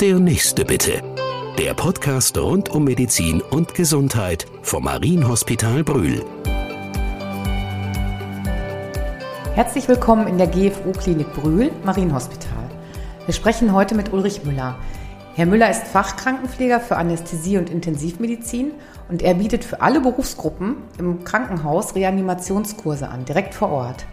[0.00, 1.02] Der nächste bitte.
[1.56, 6.24] Der Podcast rund um Medizin und Gesundheit vom Marienhospital Brühl.
[9.54, 12.68] Herzlich willkommen in der GFO-Klinik Brühl, Marienhospital.
[13.24, 14.76] Wir sprechen heute mit Ulrich Müller.
[15.36, 18.72] Herr Müller ist Fachkrankenpfleger für Anästhesie und Intensivmedizin
[19.08, 24.06] und er bietet für alle Berufsgruppen im Krankenhaus Reanimationskurse an, direkt vor Ort.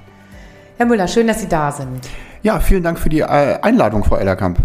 [0.78, 2.08] Herr Müller, schön, dass Sie da sind.
[2.44, 4.60] Ja, vielen Dank für die äh, Einladung, Frau Ellerkamp.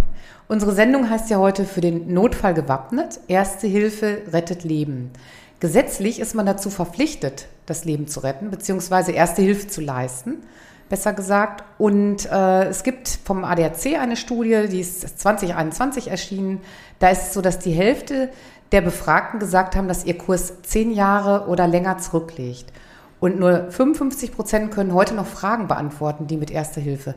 [0.48, 3.20] Unsere Sendung heißt ja heute für den Notfall gewappnet.
[3.28, 5.10] Erste Hilfe rettet Leben.
[5.59, 10.42] Gesetzlich ist man dazu verpflichtet, das Leben zu retten, beziehungsweise erste Hilfe zu leisten
[10.88, 11.64] besser gesagt.
[11.78, 16.60] Und äh, es gibt vom ADAC eine Studie, die ist 2021 erschienen.
[16.98, 18.30] Da ist es so, dass die Hälfte
[18.73, 22.73] der Befragten gesagt haben, dass ihr Kurs zehn Jahre oder länger zurückliegt.
[23.20, 27.15] Und nur 55 Prozent können heute noch Fragen beantworten, die mit Erster Hilfe.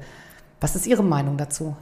[0.61, 1.75] Was ist Ihre Meinung dazu?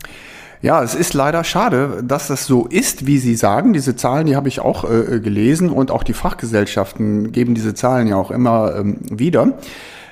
[0.61, 3.73] Ja, es ist leider schade, dass das so ist, wie Sie sagen.
[3.73, 8.07] Diese Zahlen, die habe ich auch äh, gelesen und auch die Fachgesellschaften geben diese Zahlen
[8.07, 9.53] ja auch immer ähm, wieder.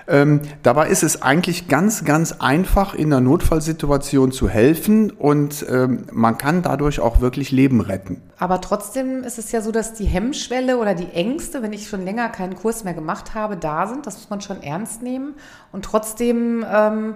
[0.08, 6.06] Ähm, dabei ist es eigentlich ganz, ganz einfach, in einer Notfallsituation zu helfen und ähm,
[6.12, 8.22] man kann dadurch auch wirklich Leben retten.
[8.38, 12.04] Aber trotzdem ist es ja so, dass die Hemmschwelle oder die Ängste, wenn ich schon
[12.04, 14.06] länger keinen Kurs mehr gemacht habe, da sind.
[14.06, 15.34] Das muss man schon ernst nehmen.
[15.72, 17.16] Und trotzdem, ähm,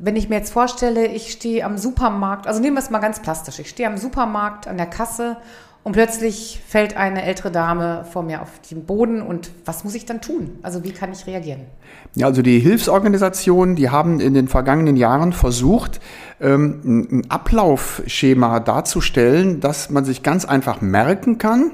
[0.00, 3.20] wenn ich mir jetzt vorstelle, ich stehe am Supermarkt, also nehmen wir es mal ganz
[3.20, 5.36] plastisch, ich stehe am Supermarkt an der Kasse
[5.82, 10.06] und plötzlich fällt eine ältere Dame vor mir auf den Boden und was muss ich
[10.06, 10.58] dann tun?
[10.62, 11.60] Also wie kann ich reagieren?
[12.14, 16.00] Ja, also die Hilfsorganisationen, die haben in den vergangenen Jahren versucht,
[16.40, 21.72] ähm, ein Ablaufschema darzustellen, dass man sich ganz einfach merken kann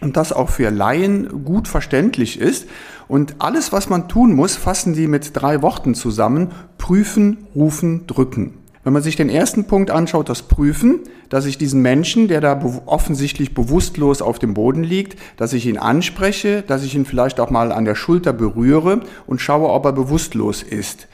[0.00, 2.66] und das auch für Laien gut verständlich ist.
[3.08, 6.52] Und alles, was man tun muss, fassen die mit drei Worten zusammen.
[6.76, 8.54] Prüfen, rufen, drücken.
[8.84, 12.58] Wenn man sich den ersten Punkt anschaut, das Prüfen, dass ich diesen Menschen, der da
[12.86, 17.50] offensichtlich bewusstlos auf dem Boden liegt, dass ich ihn anspreche, dass ich ihn vielleicht auch
[17.50, 21.08] mal an der Schulter berühre und schaue, ob er bewusstlos ist.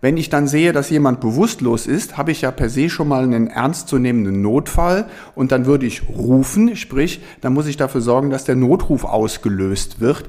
[0.00, 3.24] Wenn ich dann sehe, dass jemand bewusstlos ist, habe ich ja per se schon mal
[3.24, 8.44] einen ernstzunehmenden Notfall und dann würde ich rufen, sprich, dann muss ich dafür sorgen, dass
[8.44, 10.24] der Notruf ausgelöst wird.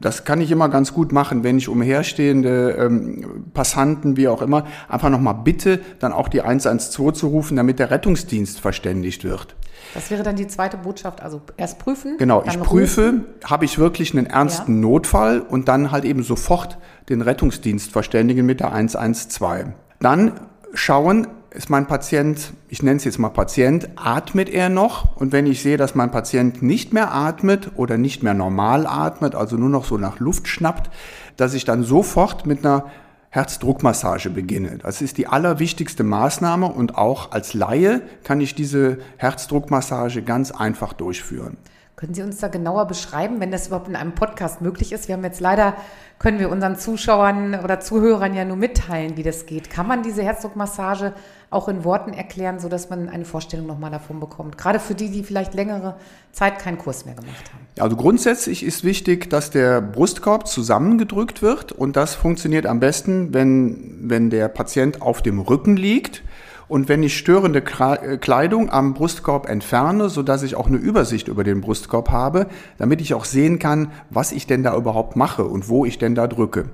[0.00, 4.64] Das kann ich immer ganz gut machen, wenn ich umherstehende ähm, Passanten, wie auch immer,
[4.88, 9.54] einfach nochmal bitte, dann auch die 112 zu rufen, damit der Rettungsdienst verständigt wird.
[9.92, 12.16] Das wäre dann die zweite Botschaft, also erst prüfen.
[12.18, 14.88] Genau, ich prüfe, habe ich wirklich einen ernsten ja.
[14.88, 16.78] Notfall und dann halt eben sofort
[17.08, 19.68] den Rettungsdienst verständigen mit der 112.
[19.98, 20.32] Dann
[20.74, 25.16] schauen, ist mein Patient, ich nenne es jetzt mal Patient, atmet er noch?
[25.16, 29.34] Und wenn ich sehe, dass mein Patient nicht mehr atmet oder nicht mehr normal atmet,
[29.34, 30.90] also nur noch so nach Luft schnappt,
[31.36, 32.86] dass ich dann sofort mit einer
[33.30, 34.78] Herzdruckmassage beginne.
[34.78, 40.92] Das ist die allerwichtigste Maßnahme und auch als Laie kann ich diese Herzdruckmassage ganz einfach
[40.92, 41.56] durchführen.
[42.00, 45.06] Können Sie uns da genauer beschreiben, wenn das überhaupt in einem Podcast möglich ist?
[45.08, 45.76] Wir haben jetzt leider,
[46.18, 49.68] können wir unseren Zuschauern oder Zuhörern ja nur mitteilen, wie das geht.
[49.68, 51.12] Kann man diese Herzdruckmassage
[51.50, 54.56] auch in Worten erklären, sodass man eine Vorstellung nochmal davon bekommt?
[54.56, 55.96] Gerade für die, die vielleicht längere
[56.32, 57.66] Zeit keinen Kurs mehr gemacht haben.
[57.78, 64.08] Also grundsätzlich ist wichtig, dass der Brustkorb zusammengedrückt wird und das funktioniert am besten, wenn,
[64.08, 66.22] wenn der Patient auf dem Rücken liegt
[66.70, 71.26] und wenn ich störende äh, Kleidung am Brustkorb entferne, so dass ich auch eine Übersicht
[71.26, 72.46] über den Brustkorb habe,
[72.78, 76.14] damit ich auch sehen kann, was ich denn da überhaupt mache und wo ich denn
[76.14, 76.66] da drücke.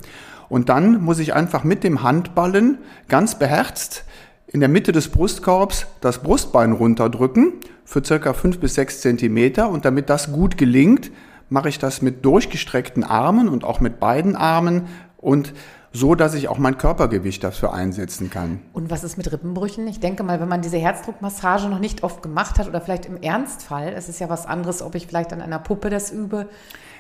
[0.51, 2.77] Und dann muss ich einfach mit dem Handballen
[3.09, 4.05] ganz beherzt
[4.47, 7.55] in der Mitte des Brustkorbs das Brustbein runterdrücken
[7.87, 9.71] für circa fünf bis sechs Zentimeter.
[9.71, 11.11] Und damit das gut gelingt,
[11.49, 15.55] mache ich das mit durchgestreckten Armen und auch mit beiden Armen und
[15.93, 18.61] so dass ich auch mein Körpergewicht dafür einsetzen kann.
[18.73, 19.87] Und was ist mit Rippenbrüchen?
[19.87, 23.21] Ich denke mal, wenn man diese Herzdruckmassage noch nicht oft gemacht hat oder vielleicht im
[23.21, 26.49] Ernstfall, es ist ja was anderes, ob ich vielleicht an einer Puppe das übe.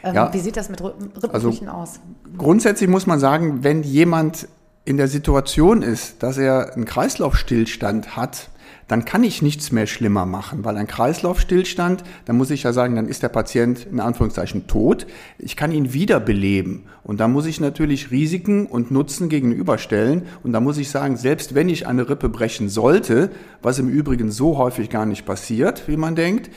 [0.03, 0.33] Ähm, ja.
[0.33, 2.01] Wie sieht das mit Rippenbrüchen also, aus?
[2.37, 4.49] Grundsätzlich muss man sagen, wenn jemand
[4.85, 8.51] in der Situation ist, dass er einen Kreislaufstillstand hat,
[8.89, 12.95] dann kann ich nichts mehr schlimmer machen, weil ein Kreislaufstillstand, dann muss ich ja sagen,
[12.95, 15.07] dann ist der Patient in Anführungszeichen tot.
[15.39, 20.61] Ich kann ihn wiederbeleben und da muss ich natürlich Risiken und Nutzen gegenüberstellen und da
[20.61, 23.31] muss ich sagen, selbst wenn ich eine Rippe brechen sollte,
[23.63, 26.51] was im Übrigen so häufig gar nicht passiert, wie man denkt,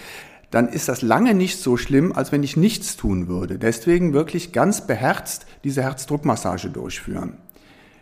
[0.51, 3.59] dann ist das lange nicht so schlimm, als wenn ich nichts tun würde.
[3.59, 7.37] Deswegen wirklich ganz beherzt diese Herzdruckmassage durchführen.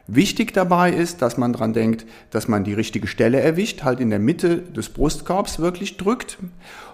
[0.08, 4.10] Wichtig dabei ist, dass man dran denkt, dass man die richtige Stelle erwischt, halt in
[4.10, 6.38] der Mitte des Brustkorbs wirklich drückt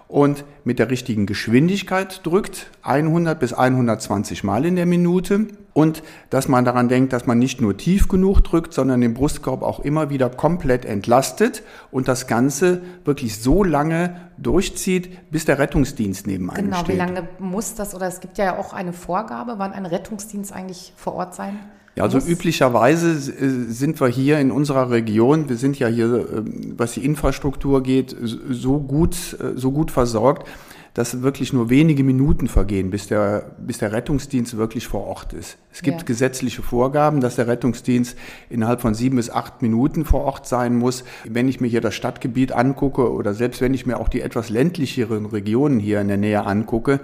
[0.07, 6.01] und mit der richtigen Geschwindigkeit drückt, 100 bis 120 Mal in der Minute und
[6.31, 9.79] dass man daran denkt, dass man nicht nur tief genug drückt, sondern den Brustkorb auch
[9.79, 11.61] immer wieder komplett entlastet
[11.91, 16.97] und das Ganze wirklich so lange durchzieht, bis der Rettungsdienst neben einem genau, steht.
[16.97, 20.51] Genau, wie lange muss das, oder es gibt ja auch eine Vorgabe, wann ein Rettungsdienst
[20.51, 21.59] eigentlich vor Ort sein
[21.95, 26.43] ja, also üblicherweise äh, sind wir hier in unserer Region, wir sind ja hier, äh,
[26.75, 30.47] was die Infrastruktur geht, so gut, äh, so gut versorgt,
[30.95, 35.57] dass wirklich nur wenige Minuten vergehen, bis der, bis der Rettungsdienst wirklich vor Ort ist.
[35.71, 36.03] Es gibt ja.
[36.03, 38.15] gesetzliche Vorgaben, dass der Rettungsdienst
[38.49, 41.03] innerhalb von sieben bis acht Minuten vor Ort sein muss.
[41.27, 44.49] Wenn ich mir hier das Stadtgebiet angucke oder selbst wenn ich mir auch die etwas
[44.49, 46.99] ländlicheren Regionen hier in der Nähe angucke,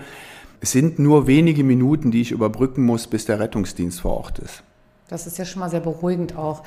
[0.62, 4.64] es sind nur wenige Minuten, die ich überbrücken muss, bis der Rettungsdienst vor Ort ist.
[5.10, 6.64] Das ist ja schon mal sehr beruhigend auch.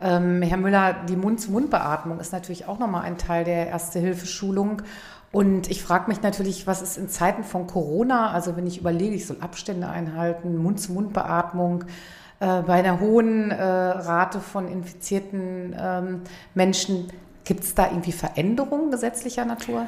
[0.00, 4.82] Ähm, Herr Müller, die Mund-zu-Mund-Beatmung ist natürlich auch nochmal ein Teil der Erste-Hilfe-Schulung.
[5.30, 9.14] Und ich frage mich natürlich, was ist in Zeiten von Corona, also wenn ich überlege,
[9.14, 11.84] ich soll Abstände einhalten, Mund-zu-Mund-Beatmung,
[12.40, 16.20] äh, bei einer hohen äh, Rate von infizierten ähm,
[16.54, 17.06] Menschen,
[17.44, 19.86] gibt es da irgendwie Veränderungen gesetzlicher Natur?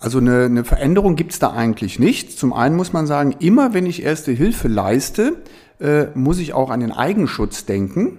[0.00, 2.38] Also eine, eine Veränderung gibt es da eigentlich nicht.
[2.38, 5.42] Zum einen muss man sagen, immer wenn ich erste Hilfe leiste,
[5.80, 8.18] äh, muss ich auch an den Eigenschutz denken.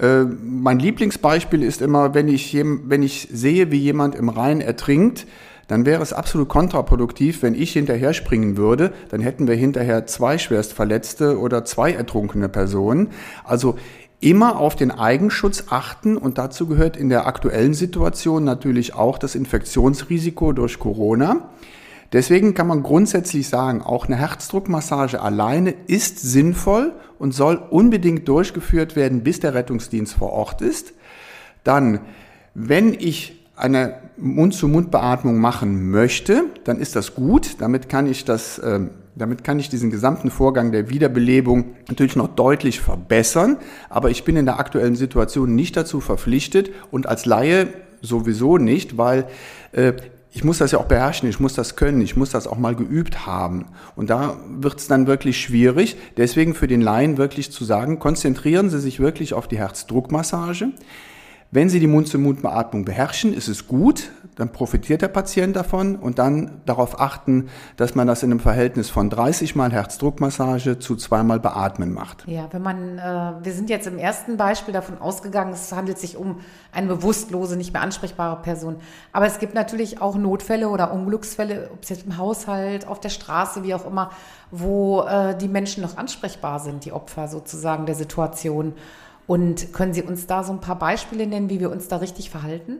[0.00, 5.26] Äh, mein Lieblingsbeispiel ist immer, wenn ich, wenn ich sehe, wie jemand im Rhein ertrinkt,
[5.68, 8.92] dann wäre es absolut kontraproduktiv, wenn ich hinterher springen würde.
[9.08, 13.08] Dann hätten wir hinterher zwei Schwerstverletzte oder zwei ertrunkene Personen.
[13.44, 13.76] Also
[14.20, 19.34] immer auf den Eigenschutz achten und dazu gehört in der aktuellen Situation natürlich auch das
[19.34, 21.48] Infektionsrisiko durch Corona.
[22.12, 28.96] Deswegen kann man grundsätzlich sagen, auch eine Herzdruckmassage alleine ist sinnvoll und soll unbedingt durchgeführt
[28.96, 30.92] werden, bis der Rettungsdienst vor Ort ist.
[31.64, 32.00] Dann,
[32.54, 37.56] wenn ich eine Mund-zu-Mund-Beatmung machen möchte, dann ist das gut.
[37.58, 38.80] Damit kann ich das, äh,
[39.14, 43.56] damit kann ich diesen gesamten Vorgang der Wiederbelebung natürlich noch deutlich verbessern.
[43.88, 47.68] Aber ich bin in der aktuellen Situation nicht dazu verpflichtet und als Laie
[48.02, 49.26] sowieso nicht, weil
[49.72, 49.94] äh,
[50.36, 52.74] ich muss das ja auch beherrschen, ich muss das können, ich muss das auch mal
[52.74, 53.68] geübt haben.
[53.94, 55.96] Und da wird es dann wirklich schwierig.
[56.18, 60.72] Deswegen für den Laien wirklich zu sagen, konzentrieren Sie sich wirklich auf die Herzdruckmassage.
[61.52, 66.60] Wenn Sie die Mund-zu-Mund-Beatmung beherrschen, ist es gut, dann profitiert der Patient davon und dann
[66.66, 71.92] darauf achten, dass man das in einem Verhältnis von 30 Mal Herzdruckmassage zu zweimal Beatmen
[71.92, 72.28] macht.
[72.28, 76.18] Ja, wenn man, äh, wir sind jetzt im ersten Beispiel davon ausgegangen, es handelt sich
[76.18, 76.40] um
[76.70, 78.76] eine bewusstlose, nicht mehr ansprechbare Person.
[79.12, 83.08] Aber es gibt natürlich auch Notfälle oder Unglücksfälle, ob es jetzt im Haushalt, auf der
[83.08, 84.10] Straße, wie auch immer,
[84.50, 88.74] wo äh, die Menschen noch ansprechbar sind, die Opfer sozusagen der Situation.
[89.26, 92.30] Und können Sie uns da so ein paar Beispiele nennen, wie wir uns da richtig
[92.30, 92.78] verhalten?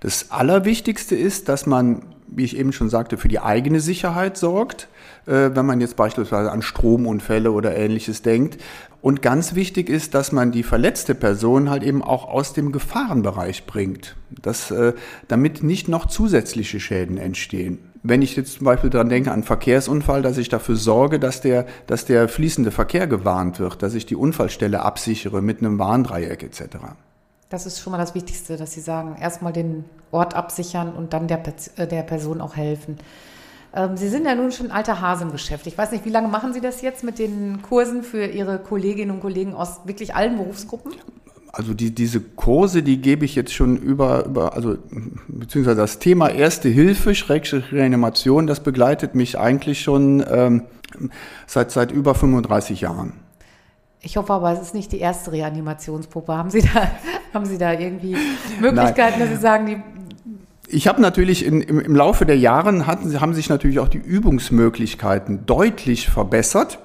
[0.00, 4.88] Das Allerwichtigste ist, dass man, wie ich eben schon sagte, für die eigene Sicherheit sorgt,
[5.24, 8.62] äh, wenn man jetzt beispielsweise an Stromunfälle oder ähnliches denkt.
[9.00, 13.64] Und ganz wichtig ist, dass man die verletzte Person halt eben auch aus dem Gefahrenbereich
[13.64, 14.92] bringt, dass, äh,
[15.28, 20.22] damit nicht noch zusätzliche Schäden entstehen wenn ich jetzt zum Beispiel daran denke, an Verkehrsunfall,
[20.22, 24.16] dass ich dafür sorge, dass der, dass der fließende Verkehr gewarnt wird, dass ich die
[24.16, 26.78] Unfallstelle absichere mit einem Warndreieck etc.
[27.48, 31.28] Das ist schon mal das Wichtigste, dass Sie sagen, erstmal den Ort absichern und dann
[31.28, 31.42] der,
[31.76, 32.98] äh, der Person auch helfen.
[33.74, 35.66] Ähm, Sie sind ja nun schon alter Hase im Geschäft.
[35.66, 39.12] Ich weiß nicht, wie lange machen Sie das jetzt mit den Kursen für Ihre Kolleginnen
[39.12, 40.92] und Kollegen aus wirklich allen Berufsgruppen?
[41.56, 44.76] Also die, diese Kurse, die gebe ich jetzt schon über, über, also
[45.26, 50.64] beziehungsweise das Thema Erste Hilfe, Schrägstrich Reanimation, das begleitet mich eigentlich schon ähm,
[51.46, 53.14] seit, seit über 35 Jahren.
[54.02, 56.36] Ich hoffe aber, es ist nicht die erste Reanimationspuppe.
[56.36, 56.90] Haben Sie da,
[57.32, 58.16] haben Sie da irgendwie
[58.60, 59.20] Möglichkeiten, Nein.
[59.20, 59.76] dass Sie sagen, die
[60.68, 63.98] ich habe natürlich in, im, im, Laufe der Jahre hatten, haben sich natürlich auch die
[63.98, 66.80] Übungsmöglichkeiten deutlich verbessert.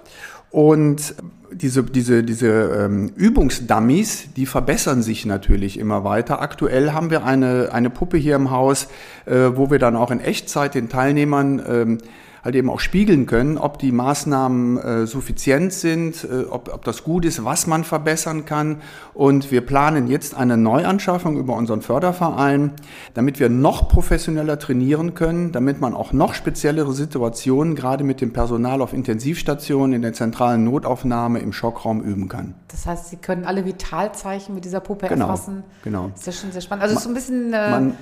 [0.51, 1.15] Und
[1.53, 6.41] diese, diese, diese ähm, Übungsdummies, die verbessern sich natürlich immer weiter.
[6.41, 8.87] Aktuell haben wir eine, eine Puppe hier im Haus,
[9.25, 11.97] äh, wo wir dann auch in Echtzeit den Teilnehmern ähm,
[12.43, 17.03] halt eben auch spiegeln können, ob die Maßnahmen äh, suffizient sind, äh, ob, ob das
[17.03, 18.77] gut ist, was man verbessern kann.
[19.13, 22.71] Und wir planen jetzt eine Neuanschaffung über unseren Förderverein,
[23.13, 28.33] damit wir noch professioneller trainieren können, damit man auch noch speziellere Situationen, gerade mit dem
[28.33, 32.55] Personal auf Intensivstationen, in der zentralen Notaufnahme, im Schockraum üben kann.
[32.69, 35.63] Das heißt, Sie können alle Vitalzeichen mit dieser Puppe genau, erfassen.
[35.83, 36.09] Genau.
[36.09, 36.83] Das ist ja schon sehr spannend.
[36.83, 37.53] Also es ist so ein bisschen...
[37.53, 37.97] Äh, man,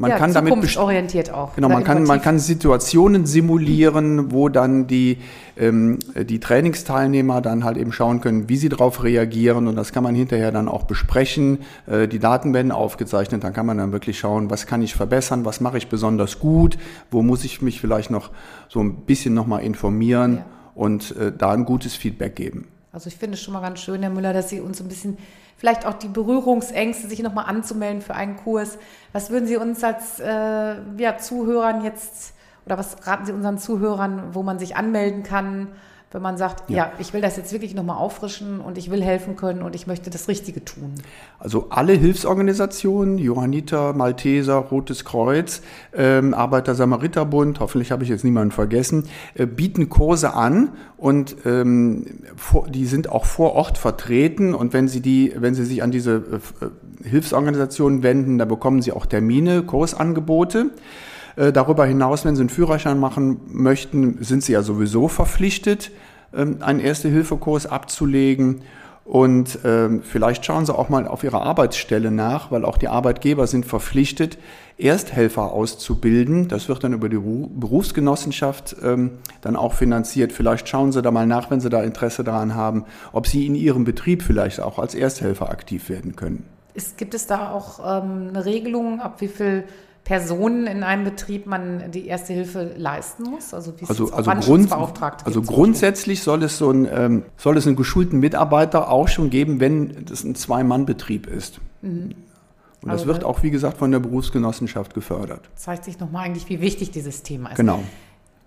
[0.00, 1.56] Man ja, kann damit zukunftsorientiert auch.
[1.56, 5.18] Genau, man kann, man kann Situationen simulieren, wo dann die,
[5.58, 10.02] ähm, die Trainingsteilnehmer dann halt eben schauen können, wie sie darauf reagieren und das kann
[10.02, 11.58] man hinterher dann auch besprechen.
[11.86, 15.44] Äh, die Daten werden aufgezeichnet, dann kann man dann wirklich schauen, was kann ich verbessern,
[15.44, 16.78] was mache ich besonders gut,
[17.10, 18.30] wo muss ich mich vielleicht noch
[18.70, 20.46] so ein bisschen nochmal informieren ja.
[20.74, 22.68] und äh, da ein gutes Feedback geben.
[22.92, 25.16] Also ich finde es schon mal ganz schön, Herr Müller, dass Sie uns ein bisschen
[25.56, 28.78] vielleicht auch die Berührungsängste, sich nochmal anzumelden für einen Kurs.
[29.12, 32.34] Was würden Sie uns als äh, ja, Zuhörern jetzt
[32.66, 35.68] oder was raten Sie unseren Zuhörern, wo man sich anmelden kann?
[36.12, 39.02] Wenn man sagt, ja, ja ich will das jetzt wirklich nochmal auffrischen und ich will
[39.02, 40.94] helfen können und ich möchte das Richtige tun?
[41.38, 45.62] Also alle Hilfsorganisationen, Johanniter, Malteser, Rotes Kreuz,
[45.94, 52.66] ähm, Arbeiter-Samariter-Bund, hoffentlich habe ich jetzt niemanden vergessen, äh, bieten Kurse an und ähm, vor,
[52.68, 56.40] die sind auch vor Ort vertreten und wenn Sie die, wenn Sie sich an diese
[56.60, 60.70] äh, Hilfsorganisationen wenden, da bekommen Sie auch Termine, Kursangebote.
[61.40, 65.90] Äh, darüber hinaus, wenn Sie einen Führerschein machen möchten, sind Sie ja sowieso verpflichtet,
[66.34, 68.60] ähm, einen Erste-Hilfe-Kurs abzulegen.
[69.06, 73.46] Und ähm, vielleicht schauen Sie auch mal auf Ihrer Arbeitsstelle nach, weil auch die Arbeitgeber
[73.46, 74.36] sind verpflichtet,
[74.76, 76.48] Ersthelfer auszubilden.
[76.48, 80.32] Das wird dann über die Berufsgenossenschaft ähm, dann auch finanziert.
[80.32, 83.54] Vielleicht schauen Sie da mal nach, wenn Sie da Interesse daran haben, ob Sie in
[83.54, 86.44] Ihrem Betrieb vielleicht auch als Ersthelfer aktiv werden können.
[86.74, 89.64] Ist, gibt es da auch ähm, eine Regelung, ab wie viel
[90.10, 93.54] Personen in einem Betrieb man die erste Hilfe leisten muss?
[93.54, 94.72] Also, wie also, also, Grund,
[95.24, 99.60] also grundsätzlich soll es, so ein, ähm, soll es einen geschulten Mitarbeiter auch schon geben,
[99.60, 101.60] wenn das ein Zwei-Mann-Betrieb ist.
[101.82, 102.16] Mhm.
[102.82, 105.48] Und das also, wird auch, wie gesagt, von der Berufsgenossenschaft gefördert.
[105.54, 107.56] Zeigt sich nochmal eigentlich, wie wichtig dieses Thema ist.
[107.56, 107.78] Genau.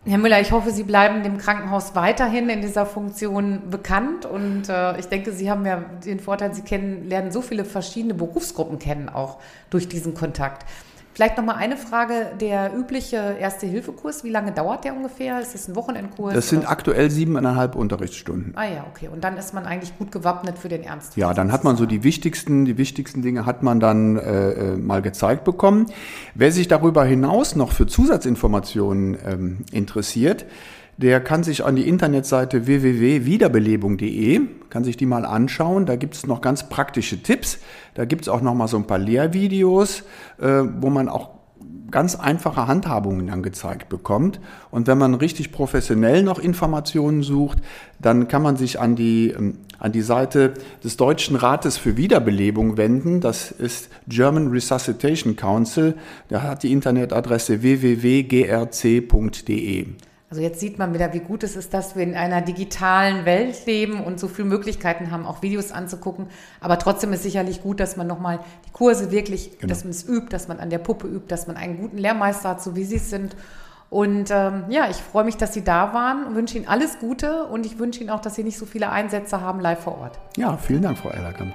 [0.04, 4.26] Herr Müller, ich hoffe, Sie bleiben dem Krankenhaus weiterhin in dieser Funktion bekannt.
[4.26, 8.16] Und äh, ich denke, Sie haben ja den Vorteil, Sie kennen, lernen so viele verschiedene
[8.16, 9.38] Berufsgruppen kennen, auch
[9.70, 10.66] durch diesen Kontakt.
[11.14, 15.40] Vielleicht noch mal eine Frage: Der übliche Erste-Hilfe-Kurs, wie lange dauert der ungefähr?
[15.40, 16.34] Ist das ein Wochenendkurs?
[16.34, 18.54] Das sind aktuell siebeneinhalb Unterrichtsstunden.
[18.56, 19.10] Ah ja, okay.
[19.12, 21.16] Und dann ist man eigentlich gut gewappnet für den Ernst.
[21.16, 24.78] Ja, dann hat man so die wichtigsten, die wichtigsten Dinge hat man dann äh, äh,
[24.78, 25.88] mal gezeigt bekommen.
[26.34, 30.46] Wer sich darüber hinaus noch für Zusatzinformationen ähm, interessiert,
[30.98, 35.86] der kann sich an die Internetseite www.wiederbelebung.de, kann sich die mal anschauen.
[35.86, 37.60] Da gibt es noch ganz praktische Tipps.
[37.96, 40.04] Da gibt es auch noch mal so ein paar Lehrvideos,
[40.40, 41.30] äh, wo man auch
[41.94, 44.42] ganz einfache Handhabungen angezeigt bekommt.
[44.72, 47.60] Und wenn man richtig professionell noch Informationen sucht,
[48.02, 52.78] dann kann man sich an die, ähm, an die Seite des Deutschen Rates für Wiederbelebung
[52.78, 53.22] wenden.
[53.22, 55.96] Das ist German Resuscitation Council.
[56.30, 58.26] Da hat die Internetadresse www.grc.de.
[60.34, 63.68] Also jetzt sieht man wieder, wie gut es ist, dass wir in einer digitalen Welt
[63.68, 66.26] leben und so viele Möglichkeiten haben, auch Videos anzugucken.
[66.60, 69.70] Aber trotzdem ist sicherlich gut, dass man nochmal die Kurse wirklich, genau.
[69.70, 72.50] dass man es übt, dass man an der Puppe übt, dass man einen guten Lehrmeister
[72.50, 73.36] hat, so wie Sie es sind.
[73.92, 77.44] Und ähm, ja, ich freue mich, dass Sie da waren und wünsche Ihnen alles Gute
[77.44, 80.18] und ich wünsche Ihnen auch, dass Sie nicht so viele Einsätze haben live vor Ort.
[80.36, 81.54] Ja, vielen Dank, Frau Ellerkamp.